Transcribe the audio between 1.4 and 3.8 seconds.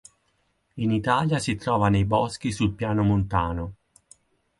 trova nei boschi sul Piano montano.